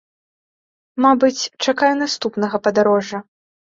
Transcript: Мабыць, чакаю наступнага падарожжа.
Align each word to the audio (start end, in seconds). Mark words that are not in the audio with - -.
Мабыць, 1.05 1.47
чакаю 1.65 1.93
наступнага 2.03 2.55
падарожжа. 2.69 3.17